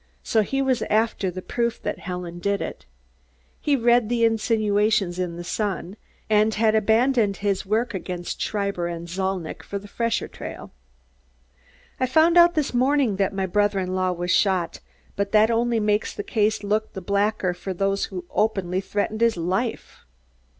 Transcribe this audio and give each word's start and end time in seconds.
So 0.23 0.41
he 0.41 0.63
was 0.63 0.81
after 0.89 1.29
the 1.29 1.43
proof 1.43 1.79
that 1.83 1.99
Helen 1.99 2.39
did 2.39 2.59
it. 2.59 2.87
He 3.59 3.73
had 3.73 3.83
read 3.83 4.09
the 4.09 4.25
insinuations 4.25 5.19
in 5.19 5.37
The 5.37 5.43
Sun 5.43 5.95
and 6.27 6.55
had 6.55 6.73
abandoned 6.73 7.37
his 7.37 7.67
work 7.67 7.93
against 7.93 8.41
Schreiber 8.41 8.87
and 8.87 9.07
Zalnitch 9.07 9.61
for 9.61 9.77
the 9.77 9.87
fresher 9.87 10.27
trail. 10.27 10.71
"I 11.99 12.07
found 12.07 12.35
out 12.35 12.55
this 12.55 12.73
morning 12.73 13.17
that 13.17 13.31
my 13.31 13.45
brother 13.45 13.77
in 13.77 13.93
law 13.93 14.11
was 14.11 14.31
shot, 14.31 14.79
but 15.15 15.33
that 15.33 15.51
only 15.51 15.79
makes 15.79 16.15
the 16.15 16.23
case 16.23 16.63
look 16.63 16.93
the 16.93 17.01
blacker 17.01 17.53
for 17.53 17.71
those 17.71 18.05
who 18.05 18.25
openly 18.31 18.81
threatened 18.81 19.21
his 19.21 19.37
life." 19.37 20.03